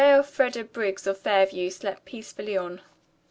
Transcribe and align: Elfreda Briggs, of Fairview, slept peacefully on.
Elfreda 0.03 0.63
Briggs, 0.63 1.05
of 1.05 1.19
Fairview, 1.19 1.69
slept 1.69 2.05
peacefully 2.05 2.57
on. 2.57 2.81